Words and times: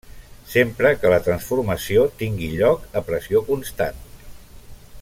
Sempre 0.53 0.91
que 1.01 1.11
la 1.13 1.19
transformació 1.27 2.07
tingui 2.21 2.49
lloc 2.55 2.89
a 3.03 3.05
pressió 3.11 3.43
constant. 3.51 4.01